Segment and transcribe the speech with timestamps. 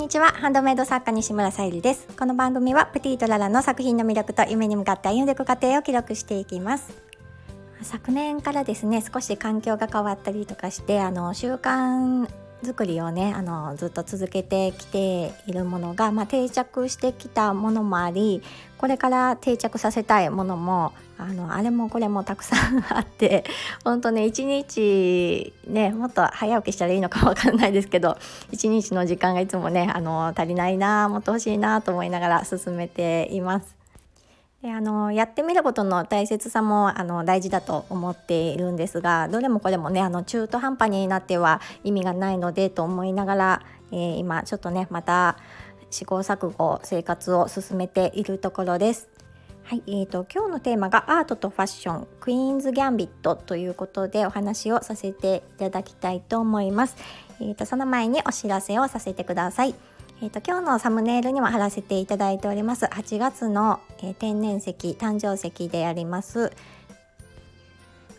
[0.00, 0.28] にちは。
[0.28, 2.08] ハンドメイド作家西村さゆりです。
[2.18, 6.90] この番組はプティとララの作品の魅力と夢に向かって歩んでいく過程を記録していきます。
[7.82, 12.26] 昨年からですね少し環境が変わったりとかしてあの習慣
[12.62, 18.42] 作りをねあのずっと続けてきているものが、まあ、定着してきたものもあり
[18.78, 23.44] これから定着させたいものもあのあれもこれもたくさんあって
[23.84, 28.16] 本当ね一日ねもっと早起きしたらいいのかわかんないですけど
[28.50, 33.79] 一日の時間がいつもねあの足りないなもっと欲しいなと思いながら進めています。
[34.62, 45.38] であのやってみることの大切さもあの大事だと思っているんですがどれもこれもねあの中途半端になっては意味がないのでと思いながら、えー、今ちょっとねまた
[45.90, 49.08] 試行錯誤生活を進めているところです。
[49.64, 56.96] はい、えーと、今日のテーマがアートとファッションクイーンズ・ギャンビットということでお話をさせていただきたいと思います。
[57.40, 59.74] えーとその前にお知らせをさせてください。
[60.22, 62.84] えーと、今日のサムネイルにも貼らせていただいております。
[62.84, 66.52] 8月の、えー、天然石誕生石であります。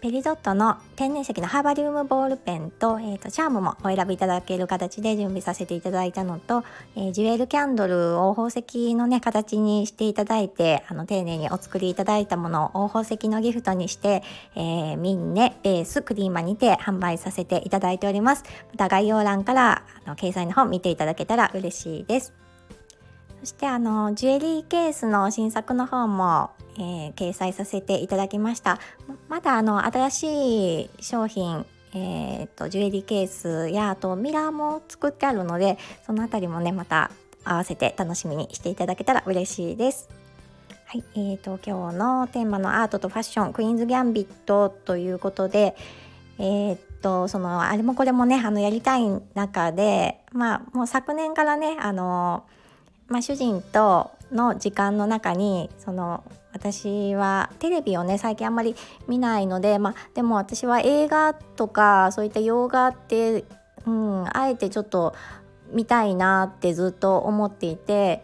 [0.00, 6.64] ペリドットの天然石のハーバリウムボールペンと,、えーと、チャームもお選びいただける形で準備させていただいたのと、
[6.96, 14.22] えー、ジュエルキャンドルを宝石のね形にしていただいてあの丁寧にお作りいただいたものを宝石のギフトにして、
[14.56, 18.44] えー、ミンネベースクリーマにて販売させていただいております。
[18.72, 22.39] また概要欄からあの掲載の方見ていただけたら嬉しいです。
[23.40, 28.78] そしてあのジュエリーケースの新作の方もえー、掲載させていただきました
[29.28, 37.10] まだあの新しい商品えーと、ジュエリーケースやあとミラーも作ってあるのでそのあたりもねまた
[37.42, 40.08] 合わせて楽しみにしていただけたら嬉しいです。
[40.86, 45.74] はい、えーと、今日のテーマのアートとファッションクイーンズ・ギャンビットということで
[46.38, 52.44] えー、っとそのあれもこれもねあのやりたい中でまあもう昨年からねあの、
[53.10, 56.22] まあ、主人との時間の中にその
[56.52, 58.74] 私はテレビをね最近あんまり
[59.08, 63.44] 見ないので、まあ、でも私は映画とかそういった洋画って、
[63.84, 65.14] うん、あえてちょっと
[65.72, 68.22] 見たいなってずっと思っていて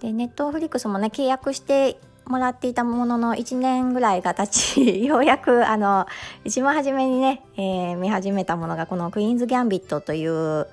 [0.00, 6.06] でネットフリックスもね契約してもらっていたものの1年ぐらいが経ちようやくあの
[6.44, 10.68] 一番初めにね、えー、見始めたものがこの「クイーンズ・ギャンビット」という、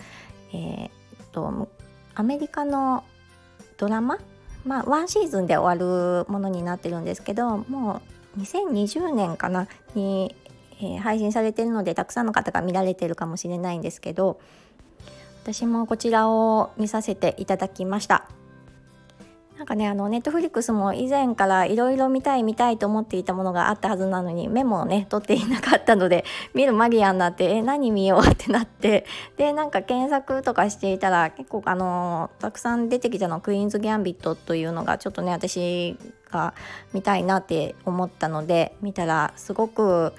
[0.54, 0.90] えー、
[1.32, 1.70] と
[2.20, 3.06] アメリカの
[3.78, 4.18] ドラマ？
[4.66, 8.02] まあワンシーズンで終わるものになってるんですけども
[8.36, 10.36] う2020年かなに、
[10.82, 14.38] えー、配信されてるのでたくさんの方が見られてるかもしれないんですけど
[15.44, 18.28] 私もこちらを見させていただきました。
[19.70, 29.06] かねあのネットフリックスも以前からいろいろ見たい見たいと思っていたものがあったはずなのにメモをね取っていなかったので見るマギアになってえ何見ようってなって
[29.38, 35.96] でなんか検索とかしていたら結構あのたくさん出てきたのクイーンズ・ギャンビットというのがちょっとね私
[36.32, 36.56] が
[36.94, 40.14] 見たいなって思ったので見たらすごく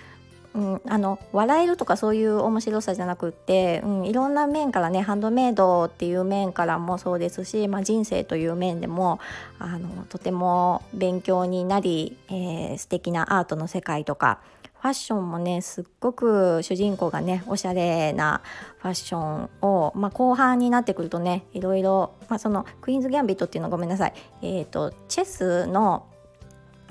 [0.52, 9.20] うん、あの笑えるとかそういう面白さじゃなくって、うん、いろんな面からねハンドメイドっていう面からもそうですし、まあ、人生という面でも
[9.60, 14.40] あのとても勉強になり、えー、素敵なアートの世界とか
[14.80, 18.40] ファッションもねすっごく主人公がねおしゃれな
[18.78, 26.09] ファッションを、まあ、後半になってくるとねいろいろ、まあ、そのクイーンズ・ギャンビットっていうのごめんなさい、えーとチェスの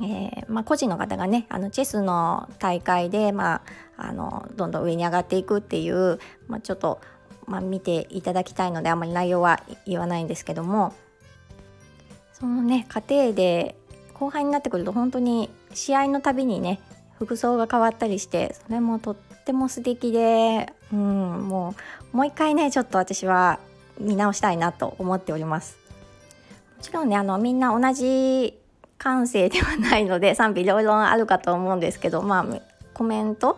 [0.01, 3.61] えー、まあ、個人の方がねあのチェスの大会で、ま
[3.97, 7.01] あ、あのどんどん上に上がっていくっていう、まあ、ちょっと、
[7.47, 10.93] まあ、見ていただきたいのであまり内容は言わないんですけども
[12.33, 13.75] そのね過程で
[14.13, 16.79] 後輩になってくると本当に試合のたびにね
[17.17, 21.75] 服装が変わったりしてそれもとっても素敵で、うん、も
[22.13, 23.59] うもう一回ねちょっと私は
[23.99, 25.77] 見直したいなと思っております。
[26.77, 28.58] もちろんねあのみんな同じ
[28.99, 32.45] 感性ではないので賛否両論あるかと思うんですけどまあ
[32.93, 33.57] コメント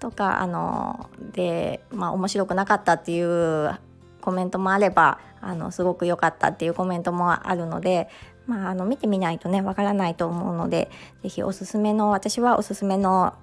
[0.00, 3.78] とかあので、まあ、面白くなかったっていう
[4.22, 8.08] コメントもあればあのすごく良かったっていうコメントもあるので、
[8.46, 10.90] まあ、あの見てみないとねわからないと思うので
[11.22, 13.34] 是非おすすめの私はおすすめの、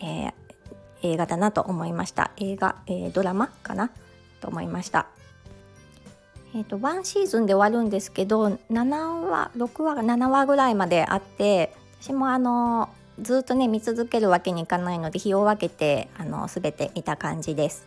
[0.00, 0.32] えー、
[1.02, 3.90] 映画だなと思いました映画、えー、ドラマかな
[4.40, 5.08] と思いました。
[6.54, 12.88] えーと、ワンシーズンで終わるんですけど7話6話7話ぐらいまであって私もあの
[13.20, 17.86] ずっとね見続けるわけにいかないので日を分けてあの全て見た感じです。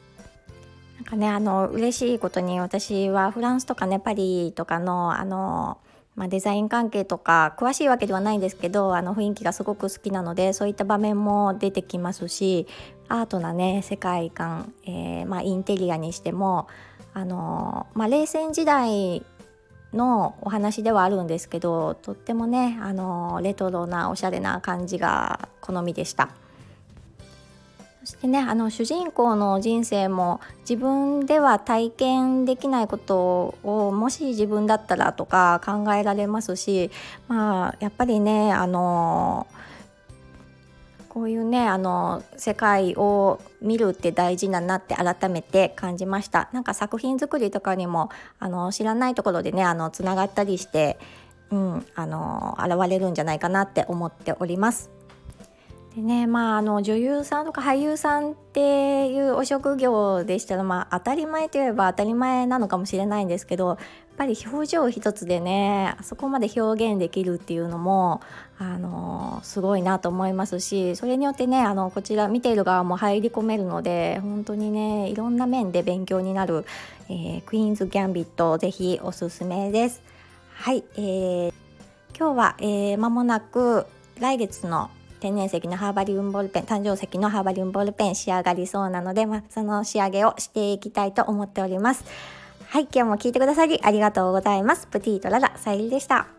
[0.98, 5.78] なんかねあの嬉しいことに私はフランスとかねパリとかのあの、
[6.16, 12.68] まあ、デザイン関係とか詳しいわけではないんですけどあの雰囲気がすごく好きなのでそういった場面も出てきますし
[13.10, 16.68] アートなね世界観、えー、まあ、インテリアにしても
[17.18, 19.24] あのまあ、冷戦時代
[19.92, 26.30] のお話ではあるんですけどとってもねあのレトロなおしゃれな感じが好みでした。
[28.04, 36.92] そしてねあの主人公の人生も自分では体験できないことをもし自分だったらとか考えられますし
[37.28, 39.48] まあやっぱりねあの
[41.18, 51.00] こういうねあの世界を見るって大事だなって改めて感じましたなんか作品作りとかにもあの知らないところでねあのつながったりして、
[51.50, 54.92] うん、あの現れるんじゃないかなって思っております。
[55.96, 63.80] でねまああの女優さんとか俳優さんっていうお職業でしたらまあ当たり前といえば当たり前なのかもしれないんですけど
[64.18, 68.22] ぱり表情一つでねあそこまで表現できるっていうのも
[68.58, 76.66] あのすごいなと思いますしそれによってねあのこちら見ている側も入り込めるので本当にねいろんな面で勉強になる、
[77.10, 80.02] えー、クイーンズ・ギャンビットぜひおすすめです。
[80.56, 81.54] はい、えー、
[82.18, 83.86] 今日は、えー、間もなく
[84.20, 92.04] 来月の天然石のハーバリウムボールペン誕生石のハーバリウムボールペン仕上がりそうなので、まあ、その仕上げをしていきたいと思っております
[92.70, 94.88] はい今日も聞いてくださりありがとうございます。
[94.88, 96.37] プティとララさゆりでした。